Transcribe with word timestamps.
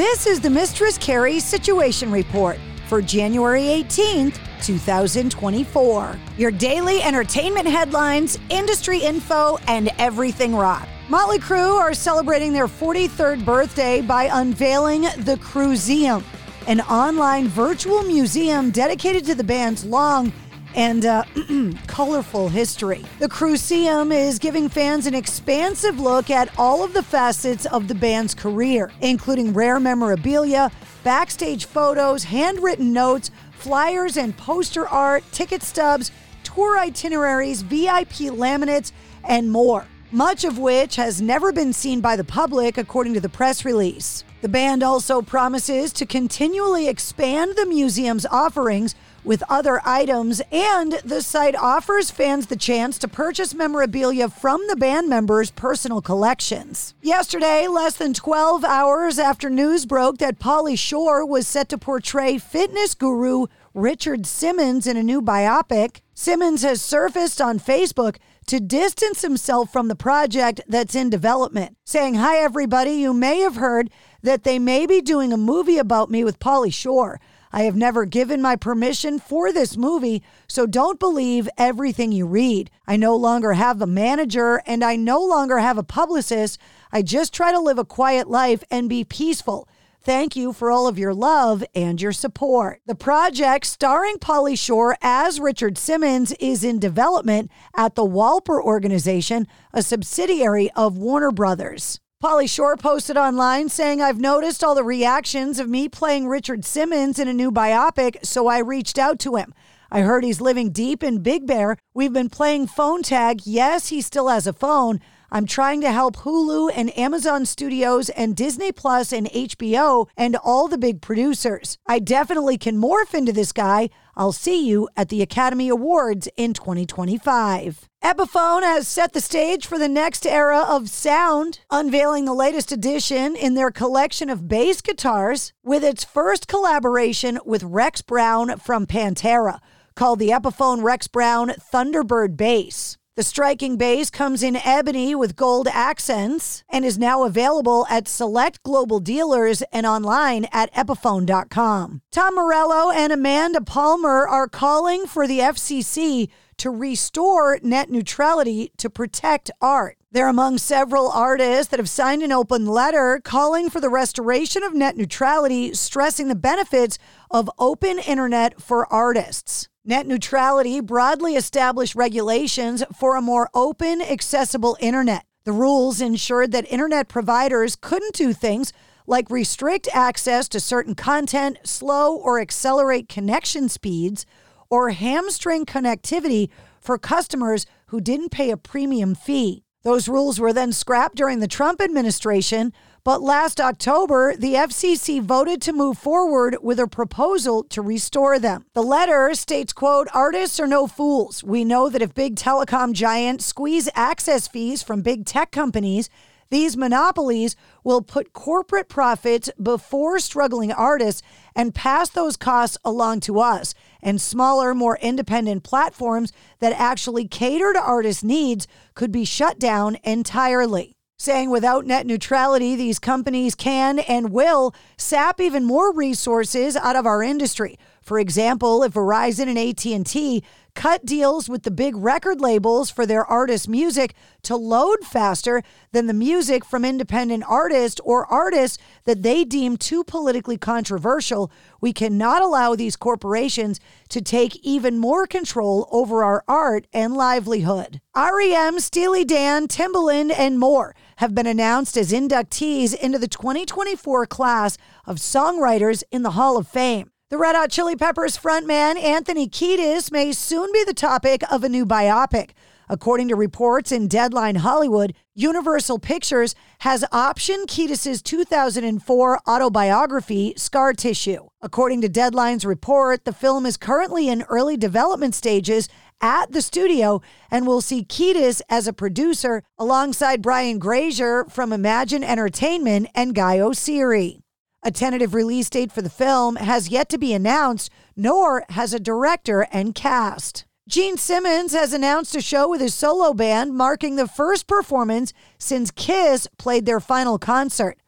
This 0.00 0.26
is 0.26 0.40
the 0.40 0.48
Mistress 0.48 0.96
Carrie 0.96 1.40
Situation 1.40 2.10
Report 2.10 2.58
for 2.88 3.02
January 3.02 3.64
18th, 3.64 4.38
2024. 4.62 6.18
Your 6.38 6.50
daily 6.50 7.02
entertainment 7.02 7.66
headlines, 7.66 8.38
industry 8.48 9.00
info, 9.00 9.58
and 9.68 9.90
everything 9.98 10.56
rock. 10.56 10.88
Motley 11.10 11.38
Crue 11.38 11.78
are 11.78 11.92
celebrating 11.92 12.54
their 12.54 12.66
43rd 12.66 13.44
birthday 13.44 14.00
by 14.00 14.30
unveiling 14.32 15.02
the 15.02 15.38
Cruiseum, 15.42 16.24
an 16.66 16.80
online 16.80 17.46
virtual 17.48 18.02
museum 18.02 18.70
dedicated 18.70 19.26
to 19.26 19.34
the 19.34 19.44
band's 19.44 19.84
long 19.84 20.32
and 20.74 21.04
uh, 21.04 21.24
colorful 21.86 22.48
history. 22.48 23.04
The 23.18 23.28
Cruiseum 23.28 24.12
is 24.12 24.38
giving 24.38 24.68
fans 24.68 25.06
an 25.06 25.14
expansive 25.14 25.98
look 25.98 26.30
at 26.30 26.52
all 26.58 26.84
of 26.84 26.92
the 26.92 27.02
facets 27.02 27.66
of 27.66 27.88
the 27.88 27.94
band's 27.94 28.34
career, 28.34 28.90
including 29.00 29.52
rare 29.52 29.80
memorabilia, 29.80 30.70
backstage 31.02 31.64
photos, 31.64 32.24
handwritten 32.24 32.92
notes, 32.92 33.30
flyers 33.52 34.16
and 34.16 34.36
poster 34.36 34.88
art, 34.88 35.24
ticket 35.32 35.62
stubs, 35.62 36.10
tour 36.42 36.78
itineraries, 36.78 37.62
VIP 37.62 38.30
laminates, 38.32 38.92
and 39.24 39.50
more. 39.50 39.86
Much 40.12 40.44
of 40.44 40.58
which 40.58 40.96
has 40.96 41.22
never 41.22 41.52
been 41.52 41.72
seen 41.72 42.00
by 42.00 42.16
the 42.16 42.24
public, 42.24 42.76
according 42.76 43.14
to 43.14 43.20
the 43.20 43.28
press 43.28 43.64
release. 43.64 44.24
The 44.40 44.48
band 44.48 44.82
also 44.82 45.22
promises 45.22 45.92
to 45.92 46.06
continually 46.06 46.88
expand 46.88 47.54
the 47.54 47.66
museum's 47.66 48.26
offerings 48.26 48.94
with 49.24 49.42
other 49.48 49.80
items, 49.84 50.40
and 50.50 50.92
the 51.04 51.22
site 51.22 51.54
offers 51.54 52.10
fans 52.10 52.46
the 52.46 52.56
chance 52.56 52.98
to 52.98 53.08
purchase 53.08 53.54
memorabilia 53.54 54.28
from 54.28 54.60
the 54.68 54.76
band 54.76 55.08
members' 55.08 55.50
personal 55.50 56.00
collections. 56.00 56.94
Yesterday, 57.02 57.66
less 57.66 57.96
than 57.96 58.14
12 58.14 58.64
hours 58.64 59.18
after 59.18 59.50
news 59.50 59.86
broke 59.86 60.18
that 60.18 60.38
Pauly 60.38 60.78
Shore 60.78 61.26
was 61.26 61.46
set 61.46 61.68
to 61.68 61.78
portray 61.78 62.38
fitness 62.38 62.94
guru 62.94 63.46
Richard 63.74 64.26
Simmons 64.26 64.86
in 64.86 64.96
a 64.96 65.02
new 65.02 65.22
biopic, 65.22 66.00
Simmons 66.12 66.62
has 66.62 66.82
surfaced 66.82 67.40
on 67.40 67.60
Facebook 67.60 68.16
to 68.46 68.58
distance 68.58 69.22
himself 69.22 69.72
from 69.72 69.86
the 69.86 69.94
project 69.94 70.60
that's 70.66 70.96
in 70.96 71.08
development, 71.08 71.76
saying, 71.84 72.14
Hi, 72.16 72.38
everybody. 72.38 72.94
You 72.94 73.14
may 73.14 73.38
have 73.40 73.56
heard 73.56 73.90
that 74.22 74.42
they 74.42 74.58
may 74.58 74.86
be 74.86 75.00
doing 75.00 75.32
a 75.32 75.36
movie 75.36 75.78
about 75.78 76.10
me 76.10 76.24
with 76.24 76.40
Pauly 76.40 76.74
Shore. 76.74 77.20
I 77.52 77.62
have 77.62 77.76
never 77.76 78.04
given 78.04 78.40
my 78.40 78.56
permission 78.56 79.18
for 79.18 79.52
this 79.52 79.76
movie, 79.76 80.22
so 80.48 80.66
don't 80.66 81.00
believe 81.00 81.48
everything 81.58 82.12
you 82.12 82.26
read. 82.26 82.70
I 82.86 82.96
no 82.96 83.16
longer 83.16 83.54
have 83.54 83.82
a 83.82 83.86
manager 83.86 84.62
and 84.66 84.84
I 84.84 84.96
no 84.96 85.20
longer 85.20 85.58
have 85.58 85.78
a 85.78 85.82
publicist. 85.82 86.58
I 86.92 87.02
just 87.02 87.34
try 87.34 87.50
to 87.52 87.60
live 87.60 87.78
a 87.78 87.84
quiet 87.84 88.30
life 88.30 88.62
and 88.70 88.88
be 88.88 89.04
peaceful. 89.04 89.68
Thank 90.02 90.34
you 90.34 90.54
for 90.54 90.70
all 90.70 90.86
of 90.86 90.98
your 90.98 91.12
love 91.12 91.62
and 91.74 92.00
your 92.00 92.12
support. 92.12 92.80
The 92.86 92.94
project, 92.94 93.66
starring 93.66 94.16
Pauly 94.16 94.58
Shore 94.58 94.96
as 95.02 95.38
Richard 95.38 95.76
Simmons, 95.76 96.32
is 96.40 96.64
in 96.64 96.78
development 96.78 97.50
at 97.76 97.96
the 97.96 98.06
Wolper 98.06 98.62
Organization, 98.62 99.46
a 99.74 99.82
subsidiary 99.82 100.70
of 100.74 100.96
Warner 100.96 101.32
Brothers. 101.32 102.00
Pauly 102.22 102.50
Shore 102.50 102.76
posted 102.76 103.16
online 103.16 103.70
saying, 103.70 104.02
I've 104.02 104.20
noticed 104.20 104.62
all 104.62 104.74
the 104.74 104.84
reactions 104.84 105.58
of 105.58 105.70
me 105.70 105.88
playing 105.88 106.28
Richard 106.28 106.66
Simmons 106.66 107.18
in 107.18 107.28
a 107.28 107.32
new 107.32 107.50
biopic, 107.50 108.26
so 108.26 108.46
I 108.46 108.58
reached 108.58 108.98
out 108.98 109.18
to 109.20 109.36
him. 109.36 109.54
I 109.90 110.02
heard 110.02 110.22
he's 110.22 110.38
living 110.38 110.70
deep 110.70 111.02
in 111.02 111.22
Big 111.22 111.46
Bear. 111.46 111.78
We've 111.94 112.12
been 112.12 112.28
playing 112.28 112.66
phone 112.66 113.02
tag. 113.02 113.46
Yes, 113.46 113.88
he 113.88 114.02
still 114.02 114.28
has 114.28 114.46
a 114.46 114.52
phone. 114.52 115.00
I'm 115.32 115.46
trying 115.46 115.80
to 115.82 115.92
help 115.92 116.16
Hulu 116.16 116.72
and 116.74 116.96
Amazon 116.98 117.46
Studios 117.46 118.08
and 118.10 118.34
Disney 118.34 118.72
Plus 118.72 119.12
and 119.12 119.28
HBO 119.28 120.08
and 120.16 120.34
all 120.34 120.66
the 120.66 120.78
big 120.78 121.00
producers. 121.00 121.78
I 121.86 122.00
definitely 122.00 122.58
can 122.58 122.76
morph 122.76 123.14
into 123.14 123.32
this 123.32 123.52
guy. 123.52 123.90
I'll 124.16 124.32
see 124.32 124.66
you 124.66 124.88
at 124.96 125.08
the 125.08 125.22
Academy 125.22 125.68
Awards 125.68 126.28
in 126.36 126.52
2025. 126.52 127.88
Epiphone 128.02 128.62
has 128.62 128.88
set 128.88 129.12
the 129.12 129.20
stage 129.20 129.66
for 129.66 129.78
the 129.78 129.88
next 129.88 130.26
era 130.26 130.64
of 130.66 130.90
sound, 130.90 131.60
unveiling 131.70 132.24
the 132.24 132.34
latest 132.34 132.72
edition 132.72 133.36
in 133.36 133.54
their 133.54 133.70
collection 133.70 134.30
of 134.30 134.48
bass 134.48 134.80
guitars 134.80 135.52
with 135.62 135.84
its 135.84 136.02
first 136.02 136.48
collaboration 136.48 137.38
with 137.44 137.62
Rex 137.62 138.02
Brown 138.02 138.58
from 138.58 138.86
Pantera, 138.86 139.60
called 139.94 140.18
the 140.18 140.30
Epiphone 140.30 140.82
Rex 140.82 141.06
Brown 141.06 141.50
Thunderbird 141.50 142.36
Bass. 142.36 142.96
The 143.20 143.24
striking 143.24 143.76
bass 143.76 144.08
comes 144.08 144.42
in 144.42 144.56
ebony 144.56 145.14
with 145.14 145.36
gold 145.36 145.68
accents 145.70 146.64
and 146.70 146.86
is 146.86 146.96
now 146.96 147.24
available 147.24 147.86
at 147.90 148.08
select 148.08 148.62
global 148.62 148.98
dealers 148.98 149.60
and 149.74 149.84
online 149.84 150.46
at 150.52 150.72
epiphone.com. 150.72 152.00
Tom 152.10 152.34
Morello 152.34 152.90
and 152.90 153.12
Amanda 153.12 153.60
Palmer 153.60 154.26
are 154.26 154.48
calling 154.48 155.06
for 155.06 155.26
the 155.26 155.40
FCC 155.40 156.30
to 156.56 156.70
restore 156.70 157.58
net 157.62 157.90
neutrality 157.90 158.72
to 158.78 158.88
protect 158.88 159.50
art. 159.60 159.98
They're 160.10 160.26
among 160.26 160.56
several 160.56 161.10
artists 161.10 161.70
that 161.70 161.78
have 161.78 161.90
signed 161.90 162.22
an 162.22 162.32
open 162.32 162.64
letter 162.64 163.20
calling 163.22 163.68
for 163.68 163.82
the 163.82 163.90
restoration 163.90 164.62
of 164.62 164.72
net 164.72 164.96
neutrality, 164.96 165.74
stressing 165.74 166.28
the 166.28 166.34
benefits 166.34 166.96
of 167.30 167.50
open 167.58 167.98
internet 167.98 168.62
for 168.62 168.90
artists. 168.90 169.68
Net 169.90 170.06
neutrality 170.06 170.78
broadly 170.78 171.34
established 171.34 171.96
regulations 171.96 172.84
for 172.96 173.16
a 173.16 173.20
more 173.20 173.50
open, 173.52 174.00
accessible 174.00 174.76
internet. 174.78 175.24
The 175.42 175.50
rules 175.50 176.00
ensured 176.00 176.52
that 176.52 176.70
internet 176.70 177.08
providers 177.08 177.74
couldn't 177.74 178.14
do 178.14 178.32
things 178.32 178.72
like 179.08 179.28
restrict 179.30 179.88
access 179.92 180.48
to 180.50 180.60
certain 180.60 180.94
content, 180.94 181.58
slow 181.64 182.14
or 182.14 182.38
accelerate 182.38 183.08
connection 183.08 183.68
speeds, 183.68 184.24
or 184.68 184.90
hamstring 184.90 185.66
connectivity 185.66 186.50
for 186.80 186.96
customers 186.96 187.66
who 187.86 188.00
didn't 188.00 188.30
pay 188.30 188.52
a 188.52 188.56
premium 188.56 189.16
fee. 189.16 189.64
Those 189.82 190.08
rules 190.08 190.38
were 190.38 190.52
then 190.52 190.70
scrapped 190.70 191.16
during 191.16 191.40
the 191.40 191.48
Trump 191.48 191.80
administration, 191.80 192.72
but 193.02 193.22
last 193.22 193.60
October, 193.60 194.36
the 194.36 194.54
FCC 194.54 195.22
voted 195.22 195.62
to 195.62 195.72
move 195.72 195.96
forward 195.96 196.56
with 196.62 196.78
a 196.78 196.86
proposal 196.86 197.64
to 197.64 197.80
restore 197.80 198.38
them. 198.38 198.66
The 198.74 198.82
letter 198.82 199.34
states, 199.34 199.72
quote, 199.72 200.08
artists 200.12 200.60
are 200.60 200.66
no 200.66 200.86
fools. 200.86 201.42
We 201.42 201.64
know 201.64 201.88
that 201.88 202.02
if 202.02 202.14
big 202.14 202.36
telecom 202.36 202.92
giants 202.92 203.46
squeeze 203.46 203.88
access 203.94 204.48
fees 204.48 204.82
from 204.82 205.02
big 205.02 205.24
tech 205.24 205.50
companies, 205.50 206.10
these 206.50 206.76
monopolies 206.76 207.56
will 207.84 208.02
put 208.02 208.32
corporate 208.32 208.88
profits 208.88 209.50
before 209.62 210.18
struggling 210.18 210.72
artists 210.72 211.22
and 211.54 211.74
pass 211.74 212.10
those 212.10 212.36
costs 212.36 212.76
along 212.84 213.20
to 213.20 213.38
us. 213.38 213.72
And 214.02 214.20
smaller, 214.20 214.74
more 214.74 214.98
independent 215.00 215.62
platforms 215.62 216.32
that 216.58 216.78
actually 216.78 217.28
cater 217.28 217.72
to 217.72 217.80
artists' 217.80 218.24
needs 218.24 218.66
could 218.94 219.12
be 219.12 219.24
shut 219.24 219.58
down 219.58 219.96
entirely 220.02 220.96
saying 221.20 221.50
without 221.50 221.84
net 221.84 222.06
neutrality 222.06 222.74
these 222.74 222.98
companies 222.98 223.54
can 223.54 223.98
and 223.98 224.32
will 224.32 224.74
sap 224.96 225.38
even 225.38 225.62
more 225.62 225.92
resources 225.92 226.76
out 226.76 226.96
of 226.96 227.04
our 227.04 227.22
industry 227.22 227.78
for 228.00 228.18
example 228.18 228.82
if 228.82 228.94
verizon 228.94 229.46
and 229.46 229.58
at&t 229.58 230.42
cut 230.74 231.04
deals 231.04 231.48
with 231.48 231.62
the 231.62 231.70
big 231.70 231.96
record 231.96 232.40
labels 232.40 232.90
for 232.90 233.06
their 233.06 233.24
artists' 233.24 233.68
music 233.68 234.14
to 234.42 234.56
load 234.56 235.04
faster 235.04 235.62
than 235.92 236.06
the 236.06 236.14
music 236.14 236.64
from 236.64 236.84
independent 236.84 237.44
artists 237.46 238.00
or 238.04 238.26
artists 238.26 238.78
that 239.04 239.22
they 239.22 239.44
deem 239.44 239.76
too 239.76 240.04
politically 240.04 240.56
controversial. 240.56 241.50
We 241.80 241.92
cannot 241.92 242.42
allow 242.42 242.74
these 242.74 242.96
corporations 242.96 243.80
to 244.08 244.20
take 244.20 244.56
even 244.64 244.98
more 244.98 245.26
control 245.26 245.88
over 245.90 246.24
our 246.24 246.44
art 246.48 246.86
and 246.92 247.14
livelihood. 247.14 248.00
REM, 248.16 248.80
Steely 248.80 249.24
Dan, 249.24 249.68
Timbaland, 249.68 250.32
and 250.36 250.58
more 250.58 250.94
have 251.20 251.34
been 251.34 251.46
announced 251.46 251.98
as 251.98 252.12
inductees 252.12 252.94
into 252.94 253.18
the 253.18 253.28
2024 253.28 254.24
class 254.24 254.78
of 255.04 255.18
songwriters 255.18 256.02
in 256.10 256.22
the 256.22 256.30
Hall 256.30 256.56
of 256.56 256.66
Fame. 256.66 257.10
The 257.28 257.36
Red 257.36 257.54
Hot 257.54 257.70
Chili 257.70 257.94
Peppers 257.94 258.38
frontman 258.38 258.98
Anthony 258.98 259.46
Kiedis 259.46 260.10
may 260.10 260.32
soon 260.32 260.72
be 260.72 260.82
the 260.82 260.94
topic 260.94 261.42
of 261.52 261.62
a 261.62 261.68
new 261.68 261.84
biopic. 261.84 262.52
According 262.88 263.28
to 263.28 263.36
reports 263.36 263.92
in 263.92 264.08
Deadline 264.08 264.56
Hollywood, 264.56 265.14
Universal 265.34 265.98
Pictures 265.98 266.54
has 266.80 267.04
optioned 267.12 267.66
Kiedis' 267.66 268.22
2004 268.22 269.40
autobiography, 269.46 270.54
Scar 270.56 270.94
Tissue. 270.94 271.48
According 271.60 272.00
to 272.00 272.08
Deadline's 272.08 272.64
report, 272.64 273.26
the 273.26 273.34
film 273.34 273.66
is 273.66 273.76
currently 273.76 274.30
in 274.30 274.42
early 274.44 274.78
development 274.78 275.34
stages 275.34 275.86
at 276.20 276.52
the 276.52 276.62
studio 276.62 277.20
and 277.50 277.66
will 277.66 277.80
see 277.80 278.04
Kiedis 278.04 278.60
as 278.68 278.86
a 278.86 278.92
producer 278.92 279.62
alongside 279.78 280.42
Brian 280.42 280.78
Grazer 280.78 281.44
from 281.46 281.72
Imagine 281.72 282.22
Entertainment 282.24 283.08
and 283.14 283.34
Guy 283.34 283.58
Oseary. 283.58 284.40
A 284.82 284.90
tentative 284.90 285.34
release 285.34 285.68
date 285.68 285.92
for 285.92 286.02
the 286.02 286.08
film 286.08 286.56
has 286.56 286.88
yet 286.88 287.08
to 287.10 287.18
be 287.18 287.34
announced, 287.34 287.90
nor 288.16 288.64
has 288.70 288.94
a 288.94 289.00
director 289.00 289.66
and 289.72 289.94
cast. 289.94 290.64
Gene 290.88 291.18
Simmons 291.18 291.72
has 291.72 291.92
announced 291.92 292.34
a 292.34 292.40
show 292.40 292.68
with 292.68 292.80
his 292.80 292.94
solo 292.94 293.34
band, 293.34 293.74
marking 293.74 294.16
the 294.16 294.26
first 294.26 294.66
performance 294.66 295.32
since 295.58 295.90
Kiss 295.90 296.48
played 296.58 296.86
their 296.86 296.98
final 296.98 297.38
concert. 297.38 297.98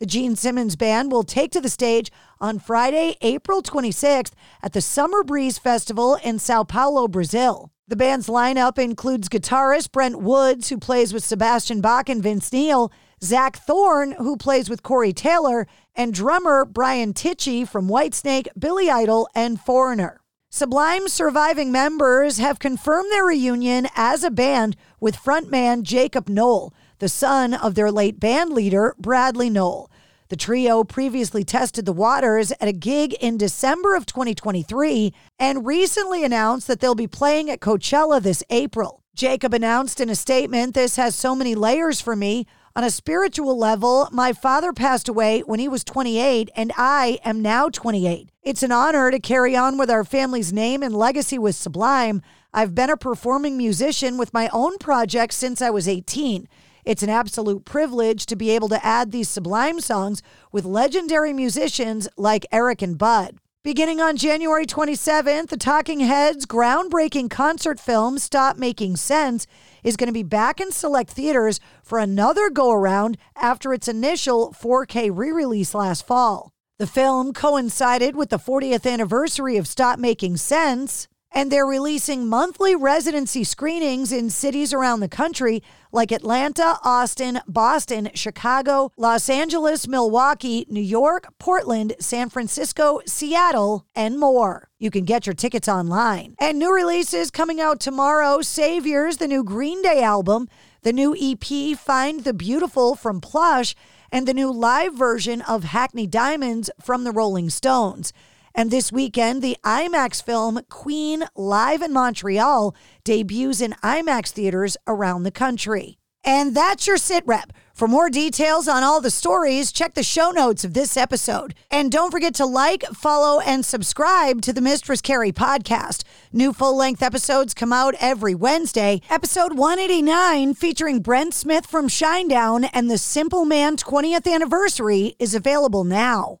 The 0.00 0.06
Gene 0.06 0.36
Simmons 0.36 0.76
Band 0.76 1.10
will 1.10 1.24
take 1.24 1.50
to 1.50 1.60
the 1.60 1.68
stage 1.68 2.12
on 2.40 2.60
Friday, 2.60 3.16
April 3.20 3.64
26th 3.64 4.30
at 4.62 4.72
the 4.72 4.80
Summer 4.80 5.24
Breeze 5.24 5.58
Festival 5.58 6.14
in 6.22 6.38
Sao 6.38 6.62
Paulo, 6.62 7.08
Brazil. 7.08 7.72
The 7.88 7.96
band's 7.96 8.28
lineup 8.28 8.78
includes 8.78 9.28
guitarist 9.28 9.90
Brent 9.90 10.20
Woods, 10.20 10.68
who 10.68 10.78
plays 10.78 11.12
with 11.12 11.24
Sebastian 11.24 11.80
Bach 11.80 12.08
and 12.08 12.22
Vince 12.22 12.52
Neil, 12.52 12.92
Zach 13.24 13.56
Throne, 13.66 14.12
who 14.12 14.36
plays 14.36 14.70
with 14.70 14.84
Corey 14.84 15.12
Taylor, 15.12 15.66
and 15.96 16.14
drummer 16.14 16.64
Brian 16.64 17.12
Tichy 17.12 17.66
from 17.66 17.88
Whitesnake, 17.88 18.46
Billy 18.56 18.88
Idol, 18.88 19.28
and 19.34 19.60
Foreigner. 19.60 20.20
Sublime's 20.48 21.12
surviving 21.12 21.72
members 21.72 22.38
have 22.38 22.60
confirmed 22.60 23.10
their 23.10 23.24
reunion 23.24 23.88
as 23.96 24.22
a 24.22 24.30
band 24.30 24.76
with 25.00 25.16
frontman 25.16 25.82
Jakob 25.82 26.28
Nowell, 26.28 26.72
the 26.98 27.08
son 27.08 27.54
of 27.54 27.74
their 27.74 27.90
late 27.90 28.18
band 28.18 28.52
leader, 28.52 28.94
Bradley 28.98 29.50
Nowell. 29.50 29.90
The 30.28 30.36
trio 30.36 30.84
previously 30.84 31.42
tested 31.42 31.86
the 31.86 31.92
waters 31.92 32.52
at 32.60 32.68
a 32.68 32.72
gig 32.72 33.14
in 33.14 33.38
December 33.38 33.94
of 33.94 34.04
2023 34.04 35.14
and 35.38 35.66
recently 35.66 36.22
announced 36.22 36.66
that 36.66 36.80
they'll 36.80 36.94
be 36.94 37.06
playing 37.06 37.48
at 37.48 37.60
Coachella 37.60 38.20
this 38.20 38.42
April. 38.50 39.02
Jakob 39.14 39.54
announced 39.54 40.00
in 40.00 40.10
a 40.10 40.14
statement, 40.14 40.74
This 40.74 40.96
has 40.96 41.14
so 41.14 41.34
many 41.34 41.54
layers 41.54 42.00
for 42.00 42.14
me. 42.14 42.46
On 42.76 42.84
a 42.84 42.90
spiritual 42.90 43.58
level, 43.58 44.08
my 44.12 44.32
father 44.32 44.72
passed 44.72 45.08
away 45.08 45.40
when 45.40 45.58
he 45.58 45.66
was 45.66 45.82
28, 45.82 46.50
and 46.54 46.72
I 46.76 47.18
am 47.24 47.42
now 47.42 47.68
28. 47.68 48.30
It's 48.42 48.62
an 48.62 48.70
honor 48.70 49.10
to 49.10 49.18
carry 49.18 49.56
on 49.56 49.78
with 49.78 49.90
our 49.90 50.04
family's 50.04 50.52
name 50.52 50.82
and 50.82 50.94
legacy 50.94 51.38
with 51.38 51.56
Sublime. 51.56 52.22
I've 52.52 52.74
been 52.74 52.90
a 52.90 52.96
performing 52.96 53.56
musician 53.56 54.18
with 54.18 54.32
my 54.32 54.48
own 54.52 54.78
projects 54.78 55.36
since 55.36 55.60
I 55.60 55.70
was 55.70 55.88
18. 55.88 56.46
It's 56.88 57.02
an 57.02 57.10
absolute 57.10 57.66
privilege 57.66 58.24
to 58.24 58.34
be 58.34 58.48
able 58.48 58.70
to 58.70 58.82
add 58.82 59.12
these 59.12 59.28
sublime 59.28 59.78
songs 59.78 60.22
with 60.50 60.64
legendary 60.64 61.34
musicians 61.34 62.08
like 62.16 62.46
Eric 62.50 62.80
and 62.80 62.96
Bud. 62.96 63.36
Beginning 63.62 64.00
on 64.00 64.16
January 64.16 64.64
27th, 64.64 65.48
the 65.48 65.58
Talking 65.58 66.00
Heads' 66.00 66.46
groundbreaking 66.46 67.28
concert 67.28 67.78
film, 67.78 68.18
Stop 68.18 68.56
Making 68.56 68.96
Sense, 68.96 69.46
is 69.84 69.98
going 69.98 70.06
to 70.06 70.14
be 70.14 70.22
back 70.22 70.62
in 70.62 70.72
select 70.72 71.10
theaters 71.10 71.60
for 71.82 71.98
another 71.98 72.48
go 72.48 72.70
around 72.72 73.18
after 73.36 73.74
its 73.74 73.86
initial 73.86 74.54
4K 74.58 75.10
re 75.14 75.30
release 75.30 75.74
last 75.74 76.06
fall. 76.06 76.52
The 76.78 76.86
film 76.86 77.34
coincided 77.34 78.16
with 78.16 78.30
the 78.30 78.38
40th 78.38 78.90
anniversary 78.90 79.58
of 79.58 79.68
Stop 79.68 79.98
Making 79.98 80.38
Sense, 80.38 81.06
and 81.32 81.52
they're 81.52 81.66
releasing 81.66 82.26
monthly 82.26 82.74
residency 82.74 83.44
screenings 83.44 84.10
in 84.10 84.30
cities 84.30 84.72
around 84.72 85.00
the 85.00 85.08
country 85.08 85.62
like 85.92 86.12
Atlanta, 86.12 86.78
Austin, 86.84 87.40
Boston, 87.46 88.10
Chicago, 88.14 88.92
Los 88.96 89.28
Angeles, 89.28 89.88
Milwaukee, 89.88 90.66
New 90.68 90.80
York, 90.80 91.32
Portland, 91.38 91.94
San 92.00 92.28
Francisco, 92.28 93.00
Seattle, 93.06 93.86
and 93.94 94.18
more. 94.18 94.68
You 94.78 94.90
can 94.90 95.04
get 95.04 95.26
your 95.26 95.34
tickets 95.34 95.68
online. 95.68 96.34
And 96.38 96.58
new 96.58 96.74
releases 96.74 97.30
coming 97.30 97.60
out 97.60 97.80
tomorrow 97.80 98.42
Saviors, 98.42 99.16
the 99.16 99.28
new 99.28 99.42
Green 99.42 99.82
Day 99.82 100.02
album, 100.02 100.48
the 100.82 100.92
new 100.92 101.16
EP 101.18 101.76
Find 101.78 102.24
the 102.24 102.32
Beautiful 102.32 102.94
from 102.94 103.20
Plush, 103.20 103.74
and 104.10 104.26
the 104.26 104.34
new 104.34 104.50
live 104.50 104.94
version 104.94 105.42
of 105.42 105.64
Hackney 105.64 106.06
Diamonds 106.06 106.70
from 106.80 107.04
the 107.04 107.12
Rolling 107.12 107.50
Stones. 107.50 108.12
And 108.58 108.72
this 108.72 108.90
weekend, 108.90 109.40
the 109.40 109.56
IMAX 109.64 110.20
film 110.20 110.62
Queen 110.68 111.28
Live 111.36 111.80
in 111.80 111.92
Montreal 111.92 112.74
debuts 113.04 113.60
in 113.60 113.74
IMAX 113.84 114.30
theaters 114.30 114.76
around 114.88 115.22
the 115.22 115.30
country. 115.30 115.96
And 116.24 116.56
that's 116.56 116.84
your 116.84 116.96
sit 116.96 117.22
rep. 117.24 117.52
For 117.72 117.86
more 117.86 118.10
details 118.10 118.66
on 118.66 118.82
all 118.82 119.00
the 119.00 119.12
stories, 119.12 119.70
check 119.70 119.94
the 119.94 120.02
show 120.02 120.32
notes 120.32 120.64
of 120.64 120.74
this 120.74 120.96
episode. 120.96 121.54
And 121.70 121.92
don't 121.92 122.10
forget 122.10 122.34
to 122.34 122.46
like, 122.46 122.82
follow, 122.86 123.38
and 123.38 123.64
subscribe 123.64 124.42
to 124.42 124.52
the 124.52 124.60
Mistress 124.60 125.00
Carrie 125.00 125.30
podcast. 125.30 126.02
New 126.32 126.52
full 126.52 126.76
length 126.76 127.00
episodes 127.00 127.54
come 127.54 127.72
out 127.72 127.94
every 128.00 128.34
Wednesday. 128.34 129.00
Episode 129.08 129.56
189, 129.56 130.54
featuring 130.54 130.98
Brent 130.98 131.32
Smith 131.32 131.64
from 131.64 131.86
Shinedown 131.86 132.68
and 132.72 132.90
the 132.90 132.98
Simple 132.98 133.44
Man 133.44 133.76
20th 133.76 134.26
anniversary, 134.26 135.14
is 135.20 135.32
available 135.32 135.84
now. 135.84 136.40